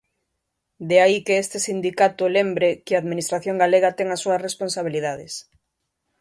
De 0.89 0.97
aí 1.05 1.17
que 1.25 1.35
este 1.43 1.57
sindicato 1.67 2.23
lembre 2.37 2.69
que 2.85 2.93
a 2.93 3.01
administración 3.03 3.55
galega 3.63 3.95
ten 3.97 4.07
as 4.15 4.21
súas 4.23 4.43
responsabilidades. 4.47 5.33